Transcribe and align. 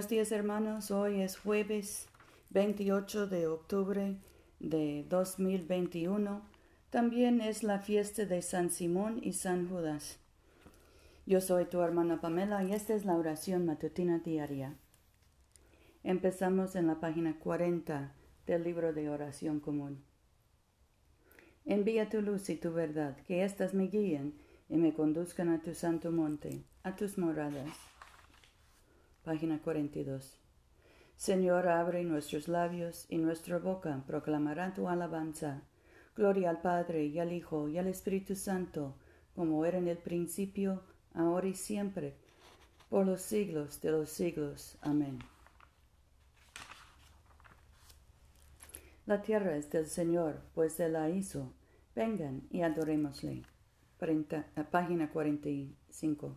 Buenos 0.00 0.10
días 0.12 0.32
hermanos, 0.32 0.90
hoy 0.90 1.20
es 1.20 1.36
jueves 1.36 2.08
28 2.48 3.26
de 3.26 3.46
octubre 3.48 4.16
de 4.58 5.04
2021. 5.10 6.40
También 6.88 7.42
es 7.42 7.62
la 7.62 7.80
fiesta 7.80 8.24
de 8.24 8.40
San 8.40 8.70
Simón 8.70 9.20
y 9.22 9.34
San 9.34 9.68
Judas. 9.68 10.18
Yo 11.26 11.42
soy 11.42 11.66
tu 11.66 11.82
hermana 11.82 12.18
Pamela 12.18 12.64
y 12.64 12.72
esta 12.72 12.94
es 12.94 13.04
la 13.04 13.14
oración 13.14 13.66
matutina 13.66 14.20
diaria. 14.20 14.74
Empezamos 16.02 16.76
en 16.76 16.86
la 16.86 16.98
página 16.98 17.38
40 17.38 18.14
del 18.46 18.64
libro 18.64 18.94
de 18.94 19.10
oración 19.10 19.60
común. 19.60 20.02
Envía 21.66 22.08
tu 22.08 22.22
luz 22.22 22.48
y 22.48 22.56
tu 22.56 22.72
verdad, 22.72 23.18
que 23.26 23.44
éstas 23.44 23.74
me 23.74 23.88
guíen 23.88 24.32
y 24.70 24.78
me 24.78 24.94
conduzcan 24.94 25.50
a 25.50 25.60
tu 25.60 25.74
santo 25.74 26.10
monte, 26.10 26.64
a 26.84 26.96
tus 26.96 27.18
moradas 27.18 27.89
página 29.30 29.60
42. 29.62 30.40
Señor, 31.16 31.68
abre 31.68 32.02
nuestros 32.02 32.48
labios 32.48 33.06
y 33.08 33.16
nuestra 33.16 33.58
boca 33.58 34.02
proclamará 34.04 34.74
tu 34.74 34.88
alabanza. 34.88 35.62
Gloria 36.16 36.50
al 36.50 36.60
Padre 36.60 37.04
y 37.04 37.20
al 37.20 37.32
Hijo 37.32 37.68
y 37.68 37.78
al 37.78 37.86
Espíritu 37.86 38.34
Santo, 38.34 38.96
como 39.36 39.64
era 39.64 39.78
en 39.78 39.86
el 39.86 39.98
principio, 39.98 40.82
ahora 41.14 41.46
y 41.46 41.54
siempre, 41.54 42.16
por 42.88 43.06
los 43.06 43.22
siglos 43.22 43.80
de 43.80 43.92
los 43.92 44.10
siglos. 44.10 44.76
Amén. 44.80 45.20
La 49.06 49.22
tierra 49.22 49.56
es 49.56 49.70
del 49.70 49.86
Señor, 49.86 50.40
pues 50.56 50.80
Él 50.80 50.94
la 50.94 51.08
hizo. 51.08 51.52
Vengan 51.94 52.48
y 52.50 52.62
adorémosle. 52.62 53.44
página 54.72 55.08
45. 55.08 56.36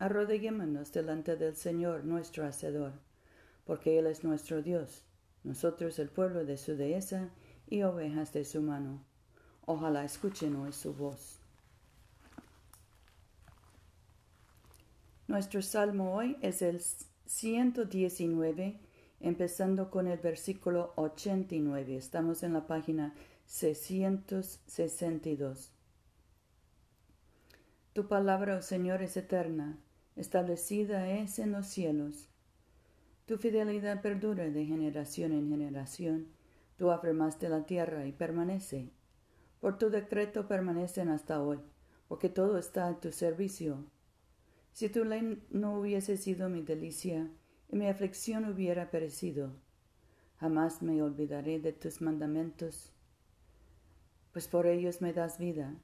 arrodillémonos 0.00 0.90
delante 0.92 1.36
del 1.36 1.54
Señor 1.54 2.04
nuestro 2.04 2.44
Hacedor, 2.46 2.94
porque 3.66 3.98
Él 3.98 4.06
es 4.06 4.24
nuestro 4.24 4.62
Dios, 4.62 5.04
nosotros 5.44 5.98
el 5.98 6.08
pueblo 6.08 6.46
de 6.46 6.56
su 6.56 6.74
dehesa 6.74 7.28
y 7.68 7.82
ovejas 7.82 8.32
de 8.32 8.46
su 8.46 8.62
mano. 8.62 9.04
Ojalá 9.66 10.02
escuchen 10.04 10.56
hoy 10.56 10.72
su 10.72 10.94
voz. 10.94 11.38
Nuestro 15.28 15.60
salmo 15.60 16.14
hoy 16.14 16.38
es 16.40 16.62
el 16.62 16.80
119, 17.26 18.80
empezando 19.20 19.90
con 19.90 20.06
el 20.08 20.18
versículo 20.18 20.94
89. 20.96 21.96
Estamos 21.96 22.42
en 22.42 22.54
la 22.54 22.66
página 22.66 23.14
662. 23.44 25.72
Tu 27.92 28.08
palabra, 28.08 28.56
oh 28.56 28.62
Señor, 28.62 29.02
es 29.02 29.18
eterna 29.18 29.76
establecida 30.20 31.10
es 31.10 31.38
en 31.38 31.50
los 31.50 31.66
cielos. 31.66 32.28
Tu 33.24 33.38
fidelidad 33.38 34.02
perdura 34.02 34.50
de 34.50 34.66
generación 34.66 35.32
en 35.32 35.48
generación, 35.48 36.26
tú 36.76 36.90
afirmaste 36.90 37.48
la 37.48 37.64
tierra 37.64 38.06
y 38.06 38.12
permanece. 38.12 38.90
Por 39.60 39.78
tu 39.78 39.88
decreto 39.88 40.46
permanecen 40.46 41.08
hasta 41.08 41.42
hoy, 41.42 41.58
porque 42.06 42.28
todo 42.28 42.58
está 42.58 42.88
a 42.88 43.00
tu 43.00 43.12
servicio. 43.12 43.86
Si 44.72 44.90
tu 44.90 45.04
ley 45.04 45.42
no 45.48 45.78
hubiese 45.78 46.18
sido 46.18 46.50
mi 46.50 46.62
delicia 46.62 47.30
y 47.70 47.76
mi 47.76 47.88
aflicción 47.88 48.44
hubiera 48.44 48.90
perecido, 48.90 49.52
jamás 50.36 50.82
me 50.82 51.02
olvidaré 51.02 51.60
de 51.60 51.72
tus 51.72 52.02
mandamientos, 52.02 52.92
pues 54.32 54.48
por 54.48 54.66
ellos 54.66 55.00
me 55.00 55.14
das 55.14 55.38
vida. 55.38 55.74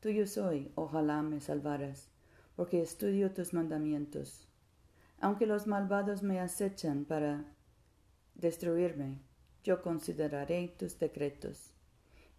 Tuyo 0.00 0.26
soy, 0.26 0.70
ojalá 0.74 1.22
me 1.22 1.40
salvaras 1.40 2.10
porque 2.58 2.82
estudio 2.82 3.30
tus 3.30 3.54
mandamientos. 3.54 4.48
Aunque 5.20 5.46
los 5.46 5.68
malvados 5.68 6.24
me 6.24 6.40
acechan 6.40 7.04
para 7.04 7.44
destruirme, 8.34 9.20
yo 9.62 9.80
consideraré 9.80 10.66
tus 10.76 10.98
decretos. 10.98 11.70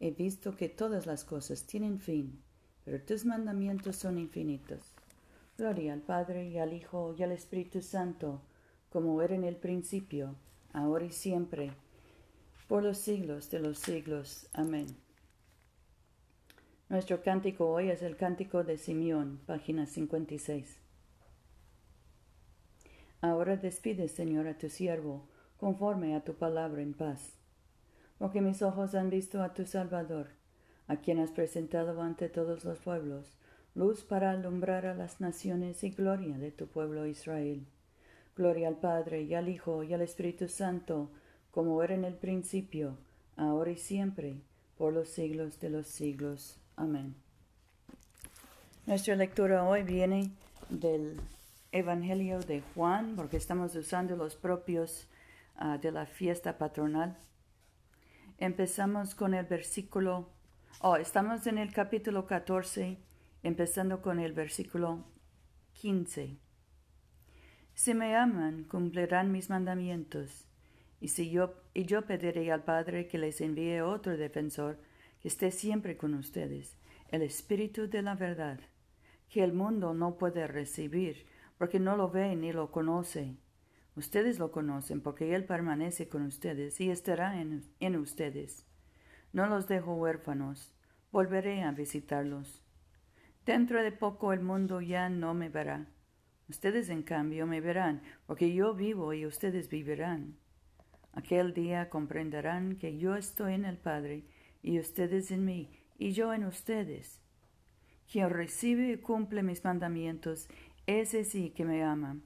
He 0.02 0.12
visto 0.12 0.58
que 0.58 0.68
todas 0.68 1.06
las 1.06 1.24
cosas 1.24 1.64
tienen 1.64 2.02
fin, 2.02 2.38
pero 2.84 3.02
tus 3.02 3.24
mandamientos 3.24 3.96
son 3.96 4.18
infinitos. 4.18 4.94
Gloria 5.58 5.94
al 5.94 6.02
Padre 6.02 6.50
y 6.50 6.58
al 6.58 6.74
Hijo 6.74 7.16
y 7.18 7.24
al 7.24 7.32
Espíritu 7.32 7.82
Santo, 7.82 8.42
como 8.90 9.22
era 9.22 9.36
en 9.36 9.46
el 9.46 9.56
principio, 9.56 10.36
ahora 10.74 11.06
y 11.06 11.14
siempre, 11.14 11.72
por 12.68 12.84
los 12.84 12.98
siglos 12.98 13.50
de 13.52 13.60
los 13.60 13.80
siglos. 13.80 14.50
Amén. 14.52 14.88
Nuestro 16.90 17.22
cántico 17.22 17.70
hoy 17.70 17.92
es 17.92 18.02
el 18.02 18.18
cántico 18.18 18.64
de 18.64 18.80
Simeón, 18.80 19.42
página 19.46 19.86
56. 19.86 20.80
Ahora 23.22 23.58
despide, 23.58 24.08
Señor, 24.08 24.48
a 24.48 24.58
tu 24.58 24.70
siervo, 24.70 25.28
conforme 25.58 26.16
a 26.16 26.24
tu 26.24 26.34
palabra 26.34 26.82
en 26.82 26.96
paz. 26.96 27.38
Porque 28.18 28.42
mis 28.42 28.64
ojos 28.64 28.96
han 28.96 29.12
visto 29.12 29.44
a 29.44 29.54
tu 29.54 29.68
Salvador, 29.68 30.30
a 30.88 30.96
quien 30.96 31.20
has 31.20 31.30
presentado 31.30 32.02
ante 32.02 32.28
todos 32.28 32.66
los 32.66 32.80
pueblos, 32.80 33.38
luz 33.76 34.04
para 34.04 34.32
alumbrar 34.32 34.88
a 34.88 34.96
las 34.96 35.22
naciones 35.22 35.84
y 35.84 35.92
gloria 35.92 36.40
de 36.40 36.50
tu 36.50 36.66
pueblo 36.66 37.06
Israel. 37.06 37.68
Gloria 38.36 38.68
al 38.68 38.78
Padre 38.78 39.22
y 39.22 39.36
al 39.36 39.48
Hijo 39.48 39.84
y 39.84 39.94
al 39.94 40.02
Espíritu 40.02 40.48
Santo, 40.48 41.12
como 41.52 41.84
era 41.84 41.94
en 41.94 42.04
el 42.04 42.16
principio, 42.16 42.98
ahora 43.36 43.70
y 43.70 43.78
siempre, 43.78 44.42
por 44.76 44.92
los 44.92 45.10
siglos 45.10 45.60
de 45.60 45.70
los 45.70 45.86
siglos. 45.86 46.60
Amén. 46.80 47.14
Nuestra 48.86 49.14
lectura 49.14 49.66
hoy 49.66 49.84
viene 49.84 50.32
del 50.70 51.20
Evangelio 51.74 52.40
de 52.40 52.62
Juan, 52.74 53.18
porque 53.18 53.36
estamos 53.36 53.76
usando 53.76 54.16
los 54.16 54.38
propios 54.38 55.10
ah, 55.58 55.78
de 55.78 55.92
la 55.92 56.06
fiesta 56.06 56.58
patronal. 56.58 57.18
Empezamos 58.38 59.14
con 59.14 59.34
el 59.34 59.46
versículo, 59.46 60.30
oh, 60.80 60.96
estamos 60.96 61.48
en 61.48 61.58
el 61.58 61.74
capítulo 61.74 62.26
14, 62.26 62.98
empezando 63.44 64.02
con 64.02 64.22
el 64.22 64.32
versículo 64.32 65.04
15. 65.74 66.38
Si 67.74 67.94
me 67.94 68.16
aman, 68.16 68.64
cumplirán 68.64 69.34
mis 69.34 69.50
mandamientos, 69.50 70.48
y, 71.02 71.10
si 71.10 71.30
yo, 71.30 71.56
y 71.74 71.84
yo 71.84 72.06
pediré 72.06 72.54
al 72.54 72.64
Padre 72.64 73.10
que 73.10 73.18
les 73.18 73.42
envíe 73.42 73.82
otro 73.82 74.16
defensor, 74.16 74.80
que 75.22 75.28
esté 75.28 75.52
siempre 75.52 75.98
con 75.98 76.14
ustedes, 76.14 76.78
el 77.10 77.22
Espíritu 77.22 77.90
de 77.90 78.02
la 78.02 78.16
verdad, 78.16 78.60
que 79.30 79.44
el 79.44 79.54
mundo 79.54 79.94
no 79.94 80.18
puede 80.18 80.48
recibir, 80.48 81.26
porque 81.58 81.80
no 81.80 81.98
lo 81.98 82.10
ve 82.10 82.36
ni 82.36 82.52
lo 82.52 82.72
conoce. 82.72 83.36
Ustedes 83.96 84.40
lo 84.40 84.52
conocen, 84.52 85.02
porque 85.02 85.36
Él 85.36 85.44
permanece 85.46 86.08
con 86.08 86.24
ustedes 86.24 86.80
y 86.80 86.90
estará 86.90 87.42
en, 87.42 87.64
en 87.80 87.96
ustedes. 87.98 88.66
No 89.34 89.48
los 89.48 89.68
dejo 89.68 89.94
huérfanos, 89.96 90.74
volveré 91.12 91.64
a 91.64 91.72
visitarlos. 91.72 92.64
Dentro 93.46 93.84
de 93.84 93.92
poco 93.92 94.32
el 94.32 94.42
mundo 94.42 94.82
ya 94.82 95.10
no 95.10 95.34
me 95.34 95.50
verá. 95.50 95.88
Ustedes 96.48 96.90
en 96.90 97.04
cambio 97.04 97.46
me 97.46 97.62
verán, 97.62 98.02
porque 98.26 98.54
yo 98.54 98.74
vivo 98.74 99.14
y 99.14 99.26
ustedes 99.26 99.70
vivirán. 99.70 100.38
Aquel 101.14 101.54
día 101.54 101.90
comprenderán 101.90 102.78
que 102.78 102.98
yo 102.98 103.16
estoy 103.16 103.54
en 103.54 103.66
el 103.66 103.78
Padre 103.78 104.24
y 104.62 104.80
ustedes 104.80 105.32
en 105.32 105.46
mí, 105.46 105.70
y 105.98 106.12
yo 106.12 106.34
en 106.34 106.46
ustedes. 106.46 107.22
Quien 108.12 108.30
recibe 108.30 108.92
y 108.94 108.98
cumple 108.98 109.44
mis 109.44 109.64
mandamientos, 109.64 110.48
ese 110.88 111.24
sí 111.24 111.52
que 111.52 111.66
me 111.66 111.84
ama. 111.84 112.18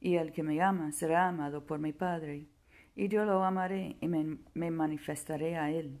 Y 0.00 0.16
el 0.16 0.32
que 0.32 0.42
me 0.42 0.60
ama 0.60 0.92
será 0.92 1.28
amado 1.28 1.64
por 1.66 1.78
mi 1.78 1.92
Padre, 1.92 2.48
y 2.94 3.08
yo 3.08 3.24
lo 3.24 3.42
amaré 3.44 3.96
y 4.00 4.08
me, 4.08 4.70
manifestaré 4.70 5.56
a 5.56 5.70
él. 5.70 6.00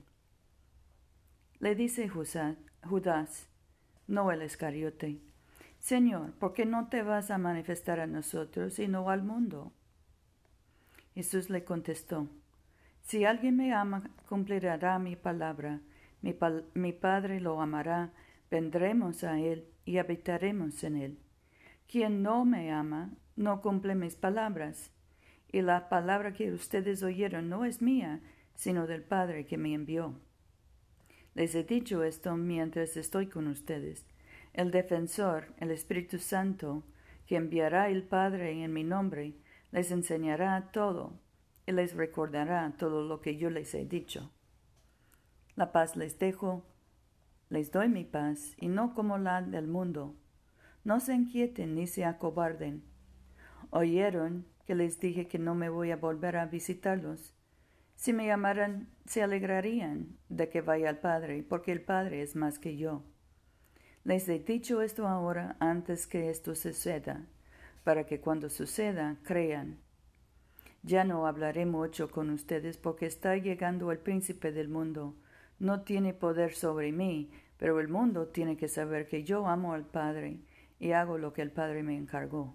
Le 1.58 1.74
dice 1.74 2.08
Judas, 2.08 3.48
no 4.06 4.30
el 4.30 4.42
Escariote, 4.42 5.20
Señor, 5.78 6.32
¿por 6.32 6.54
qué 6.54 6.64
no 6.64 6.88
te 6.88 7.02
vas 7.02 7.30
a 7.30 7.36
manifestar 7.36 8.00
a 8.00 8.06
nosotros 8.06 8.78
y 8.78 8.88
no 8.88 9.10
al 9.10 9.22
mundo? 9.22 9.72
Jesús 11.14 11.50
le 11.50 11.62
contestó, 11.64 12.28
si 13.04 13.26
alguien 13.26 13.56
me 13.56 13.74
ama, 13.74 14.02
cumplirá 14.28 14.98
mi 14.98 15.14
palabra. 15.14 15.80
Mi, 16.22 16.92
Padre 16.92 17.38
lo 17.38 17.60
amará, 17.60 18.12
vendremos 18.50 19.24
a 19.24 19.38
Él 19.38 19.68
y 19.84 19.98
habitaremos 19.98 20.82
en 20.84 20.96
Él. 20.96 21.18
Quien 21.86 22.22
no 22.22 22.46
me 22.46 22.72
ama, 22.72 23.10
no 23.36 23.60
cumple 23.60 23.94
mis 23.94 24.16
palabras, 24.16 24.90
y 25.52 25.60
la 25.60 25.90
palabra 25.90 26.32
que 26.32 26.50
ustedes 26.50 27.02
oyeron 27.02 27.50
no 27.50 27.66
es 27.66 27.82
mía, 27.82 28.22
sino 28.54 28.86
del 28.86 29.02
Padre 29.02 29.44
que 29.44 29.58
me 29.58 29.74
envió. 29.74 30.18
Les 31.34 31.54
he 31.54 31.62
dicho 31.62 32.04
esto 32.04 32.36
mientras 32.36 32.96
estoy 32.96 33.26
con 33.26 33.48
ustedes. 33.48 34.06
El 34.54 34.70
defensor, 34.70 35.52
el 35.58 35.70
Espíritu 35.72 36.18
Santo, 36.18 36.84
que 37.26 37.36
enviará 37.36 37.90
el 37.90 38.02
Padre 38.02 38.64
en 38.64 38.72
mi 38.72 38.82
nombre, 38.82 39.34
les 39.72 39.90
enseñará 39.90 40.70
todo 40.72 41.18
les 41.72 41.94
recordará 41.94 42.72
todo 42.78 43.02
lo 43.02 43.20
que 43.20 43.36
yo 43.36 43.50
les 43.50 43.74
he 43.74 43.84
dicho. 43.84 44.30
La 45.56 45.72
paz 45.72 45.96
les 45.96 46.18
dejo, 46.18 46.64
les 47.48 47.70
doy 47.70 47.88
mi 47.88 48.04
paz, 48.04 48.54
y 48.58 48.68
no 48.68 48.94
como 48.94 49.18
la 49.18 49.40
del 49.42 49.68
mundo. 49.68 50.16
No 50.82 51.00
se 51.00 51.14
inquieten 51.14 51.74
ni 51.74 51.86
se 51.86 52.04
acobarden. 52.04 52.84
Oyeron 53.70 54.46
que 54.66 54.74
les 54.74 55.00
dije 55.00 55.28
que 55.28 55.38
no 55.38 55.54
me 55.54 55.68
voy 55.68 55.90
a 55.90 55.96
volver 55.96 56.36
a 56.36 56.46
visitarlos. 56.46 57.34
Si 57.94 58.12
me 58.12 58.26
llamaran, 58.26 58.88
se 59.06 59.22
alegrarían 59.22 60.18
de 60.28 60.48
que 60.48 60.60
vaya 60.60 60.88
al 60.88 60.98
Padre, 60.98 61.42
porque 61.42 61.72
el 61.72 61.82
Padre 61.82 62.22
es 62.22 62.34
más 62.34 62.58
que 62.58 62.76
yo. 62.76 63.02
Les 64.02 64.28
he 64.28 64.38
dicho 64.38 64.82
esto 64.82 65.06
ahora 65.06 65.56
antes 65.60 66.06
que 66.06 66.28
esto 66.28 66.54
suceda, 66.54 67.26
para 67.84 68.04
que 68.04 68.20
cuando 68.20 68.50
suceda 68.50 69.16
crean. 69.22 69.78
Ya 70.86 71.02
no 71.02 71.26
hablaré 71.26 71.64
mucho 71.64 72.10
con 72.10 72.28
ustedes 72.28 72.76
porque 72.76 73.06
está 73.06 73.36
llegando 73.38 73.90
el 73.90 73.98
príncipe 73.98 74.52
del 74.52 74.68
mundo. 74.68 75.14
No 75.58 75.80
tiene 75.80 76.12
poder 76.12 76.54
sobre 76.54 76.92
mí, 76.92 77.30
pero 77.56 77.80
el 77.80 77.88
mundo 77.88 78.28
tiene 78.28 78.58
que 78.58 78.68
saber 78.68 79.08
que 79.08 79.24
yo 79.24 79.46
amo 79.46 79.72
al 79.72 79.86
Padre 79.86 80.40
y 80.78 80.92
hago 80.92 81.16
lo 81.16 81.32
que 81.32 81.40
el 81.40 81.50
Padre 81.50 81.82
me 81.82 81.96
encargó. 81.96 82.54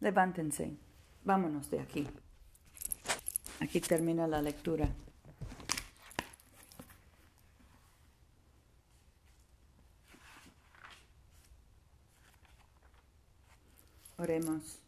Levántense, 0.00 0.76
vámonos 1.24 1.70
de 1.70 1.80
aquí. 1.80 2.06
Aquí 3.60 3.80
termina 3.80 4.26
la 4.26 4.42
lectura. 4.42 4.86
Oremos. 14.18 14.87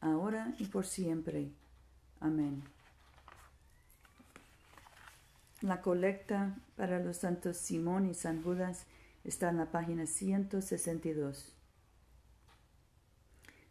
ahora 0.00 0.54
y 0.58 0.66
por 0.66 0.86
siempre. 0.86 1.50
Amén. 2.20 2.62
La 5.60 5.82
colecta 5.82 6.56
para 6.76 7.00
los 7.00 7.18
santos 7.18 7.58
Simón 7.58 8.06
y 8.06 8.14
San 8.14 8.42
Judas 8.42 8.86
está 9.24 9.50
en 9.50 9.58
la 9.58 9.70
página 9.70 10.06
162. 10.06 11.54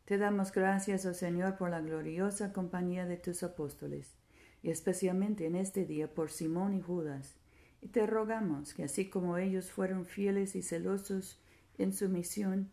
Te 0.06 0.18
damos 0.18 0.52
gracias, 0.52 1.06
oh 1.06 1.14
Señor, 1.14 1.58
por 1.58 1.70
la 1.70 1.81
gloriosa 1.81 2.54
compañía 2.54 3.06
de 3.06 3.18
tus 3.18 3.44
apóstoles, 3.44 4.16
y 4.64 4.72
especialmente 4.72 5.46
en 5.46 5.56
este 5.56 5.86
día 5.86 6.14
por 6.14 6.31
Simón 6.31 6.74
y 6.74 6.81
Judas. 6.81 7.36
Y 7.81 7.90
te 7.90 8.06
rogamos 8.06 8.74
que 8.74 8.84
así 8.84 9.10
como 9.10 9.38
ellos 9.38 9.72
fueron 9.72 10.06
fieles 10.06 10.56
y 10.56 10.62
celosos 10.62 11.40
en 11.78 11.94
su 11.94 12.10
misión, 12.10 12.70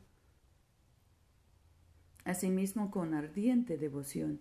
Asimismo, 2.26 2.90
con 2.90 3.14
ardiente 3.14 3.78
devoción, 3.78 4.40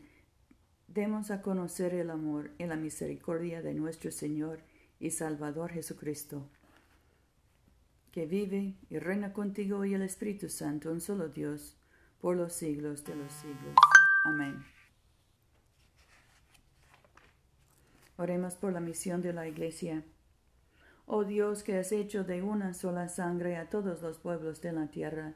demos 0.88 1.30
a 1.30 1.44
conocer 1.44 1.94
el 1.94 2.10
amor 2.10 2.50
y 2.58 2.66
la 2.66 2.78
misericordia 2.78 3.62
de 3.62 3.76
nuestro 3.76 4.12
Señor 4.12 4.64
y 5.00 5.12
Salvador 5.12 5.72
Jesucristo, 5.72 6.50
que 8.12 8.26
vive 8.26 8.74
y 8.90 8.98
reina 8.98 9.34
contigo 9.34 9.86
y 9.86 9.94
el 9.94 10.02
Espíritu 10.02 10.50
Santo, 10.50 10.92
un 10.92 11.00
solo 11.00 11.30
Dios, 11.30 11.78
por 12.20 12.36
los 12.36 12.54
siglos 12.54 13.06
de 13.06 13.16
los 13.18 13.32
siglos. 13.32 13.76
Amén. 14.24 14.66
Oremos 18.18 18.56
por 18.56 18.74
la 18.74 18.80
misión 18.80 19.22
de 19.22 19.32
la 19.32 19.48
Iglesia. 19.48 20.04
Oh 21.06 21.24
Dios, 21.24 21.62
que 21.62 21.78
has 21.78 21.92
hecho 21.92 22.24
de 22.24 22.42
una 22.42 22.74
sola 22.74 23.10
sangre 23.10 23.58
a 23.58 23.70
todos 23.70 24.02
los 24.02 24.18
pueblos 24.18 24.60
de 24.62 24.72
la 24.72 24.88
tierra, 24.88 25.36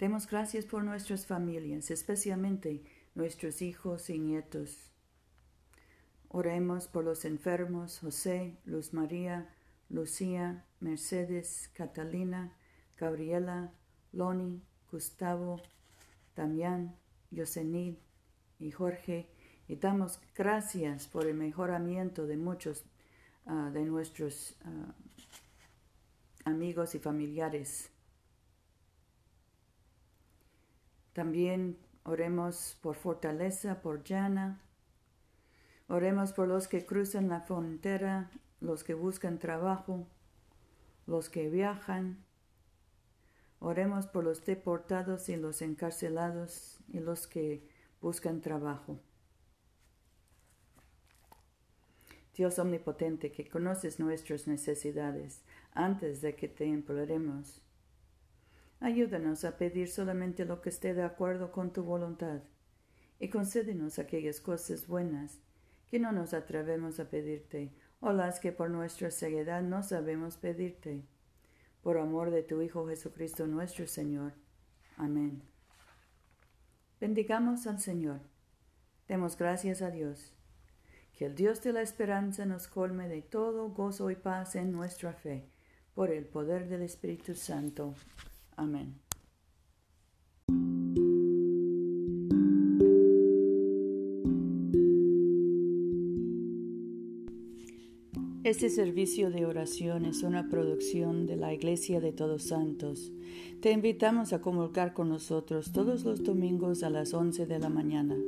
Demos 0.00 0.26
gracias 0.26 0.64
por 0.64 0.82
nuestras 0.82 1.26
familias, 1.26 1.90
especialmente 1.90 2.82
nuestros 3.14 3.60
hijos 3.60 4.08
y 4.08 4.18
nietos. 4.18 4.90
Oremos 6.28 6.88
por 6.88 7.04
los 7.04 7.26
enfermos 7.26 7.98
José, 7.98 8.56
Luz 8.64 8.94
María, 8.94 9.54
Lucía, 9.90 10.64
Mercedes, 10.80 11.70
Catalina, 11.74 12.56
Gabriela, 12.96 13.74
Loni, 14.12 14.62
Gustavo, 14.90 15.60
Damián, 16.34 16.96
Yosenid 17.30 17.96
y 18.58 18.70
Jorge, 18.70 19.28
y 19.68 19.76
damos 19.76 20.18
gracias 20.34 21.08
por 21.08 21.26
el 21.26 21.34
mejoramiento 21.34 22.26
de 22.26 22.38
muchos 22.38 22.86
ah, 23.44 23.68
de 23.70 23.84
nuestros 23.84 24.56
ah, 24.64 24.94
amigos 26.46 26.94
y 26.94 27.00
familiares. 27.00 27.90
También 31.20 31.76
oremos 32.04 32.78
por 32.80 32.94
fortaleza 32.94 33.82
por 33.82 34.02
Jana. 34.08 34.58
Oremos 35.86 36.32
por 36.32 36.48
los 36.48 36.66
que 36.66 36.86
cruzan 36.86 37.28
la 37.28 37.42
frontera, 37.42 38.30
los 38.58 38.84
que 38.84 38.94
buscan 38.94 39.38
trabajo, 39.38 40.06
los 41.06 41.28
que 41.28 41.50
viajan. 41.50 42.24
Oremos 43.58 44.06
por 44.06 44.24
los 44.24 44.46
deportados 44.46 45.28
y 45.28 45.36
los 45.36 45.60
encarcelados 45.60 46.78
y 46.88 47.00
los 47.00 47.26
que 47.26 47.68
buscan 48.00 48.40
trabajo. 48.40 48.98
Dios 52.34 52.58
omnipotente, 52.58 53.30
que 53.30 53.46
conoces 53.46 54.00
nuestras 54.00 54.46
necesidades 54.46 55.42
antes 55.74 56.22
de 56.22 56.34
que 56.34 56.48
te 56.48 56.64
imploremos, 56.64 57.60
Ayúdanos 58.80 59.44
a 59.44 59.58
pedir 59.58 59.88
solamente 59.88 60.46
lo 60.46 60.62
que 60.62 60.70
esté 60.70 60.94
de 60.94 61.02
acuerdo 61.02 61.52
con 61.52 61.70
tu 61.70 61.82
voluntad 61.82 62.40
y 63.18 63.28
concédenos 63.28 63.98
aquellas 63.98 64.40
cosas 64.40 64.86
buenas 64.86 65.38
que 65.90 65.98
no 65.98 66.12
nos 66.12 66.32
atrevemos 66.32 66.98
a 66.98 67.10
pedirte 67.10 67.74
o 68.00 68.12
las 68.12 68.40
que 68.40 68.52
por 68.52 68.70
nuestra 68.70 69.10
ceguedad 69.10 69.62
no 69.62 69.82
sabemos 69.82 70.38
pedirte. 70.38 71.04
Por 71.82 71.98
amor 71.98 72.30
de 72.30 72.42
tu 72.42 72.62
Hijo 72.62 72.88
Jesucristo 72.88 73.46
nuestro 73.46 73.86
Señor. 73.86 74.32
Amén. 74.96 75.42
Bendigamos 76.98 77.66
al 77.66 77.80
Señor. 77.80 78.20
Demos 79.08 79.36
gracias 79.36 79.82
a 79.82 79.90
Dios. 79.90 80.32
Que 81.12 81.26
el 81.26 81.34
Dios 81.34 81.62
de 81.62 81.74
la 81.74 81.82
esperanza 81.82 82.46
nos 82.46 82.66
colme 82.66 83.08
de 83.08 83.20
todo 83.20 83.68
gozo 83.68 84.10
y 84.10 84.16
paz 84.16 84.56
en 84.56 84.72
nuestra 84.72 85.12
fe, 85.12 85.50
por 85.94 86.10
el 86.10 86.24
poder 86.24 86.68
del 86.68 86.82
Espíritu 86.82 87.34
Santo. 87.34 87.94
Amén. 88.60 88.94
Este 98.44 98.68
servicio 98.68 99.30
de 99.30 99.46
oración 99.46 100.04
es 100.04 100.22
una 100.22 100.50
producción 100.50 101.26
de 101.26 101.36
la 101.36 101.54
Iglesia 101.54 102.00
de 102.00 102.12
Todos 102.12 102.42
Santos. 102.42 103.10
Te 103.62 103.70
invitamos 103.70 104.34
a 104.34 104.42
comulgar 104.42 104.92
con 104.92 105.08
nosotros 105.08 105.72
todos 105.72 106.04
los 106.04 106.22
domingos 106.22 106.82
a 106.82 106.90
las 106.90 107.14
11 107.14 107.46
de 107.46 107.58
la 107.60 107.70
mañana 107.70 108.18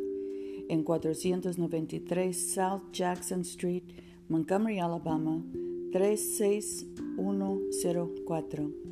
en 0.71 0.83
493 0.83 2.55
South 2.55 2.85
Jackson 2.91 3.43
Street, 3.43 3.83
Montgomery, 4.31 4.79
Alabama 4.79 5.45
36104. 5.93 8.92